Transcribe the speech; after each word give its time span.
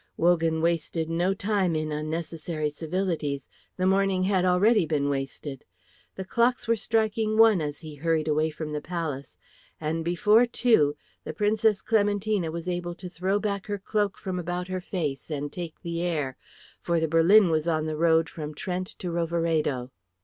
Wogan 0.17 0.61
wasted 0.63 1.11
no 1.11 1.35
time 1.35 1.75
in 1.75 1.91
unnecessary 1.91 2.71
civilities; 2.71 3.47
the 3.77 3.85
morning 3.85 4.23
had 4.23 4.45
already 4.45 4.87
been 4.87 5.09
wasted. 5.09 5.63
The 6.15 6.25
clocks 6.25 6.67
were 6.67 6.75
striking 6.75 7.37
one 7.37 7.61
as 7.61 7.81
he 7.81 7.93
hurried 7.93 8.27
away 8.27 8.49
from 8.49 8.71
the 8.71 8.81
palace, 8.81 9.37
and 9.79 10.03
before 10.03 10.47
two 10.47 10.97
the 11.23 11.33
Princess 11.35 11.83
Clementina 11.83 12.49
was 12.49 12.67
able 12.67 12.95
to 12.95 13.07
throw 13.09 13.37
back 13.37 13.67
her 13.67 13.77
cloak 13.77 14.17
from 14.17 14.39
about 14.39 14.69
her 14.69 14.81
face 14.81 15.29
and 15.29 15.51
take 15.53 15.79
the 15.83 16.01
air; 16.01 16.35
for 16.81 16.99
the 16.99 17.07
berlin 17.07 17.51
was 17.51 17.67
on 17.67 17.85
the 17.85 17.95
road 17.95 18.27
from 18.27 18.55
Trent 18.55 18.87
to 18.97 19.11
Roveredo. 19.11 19.91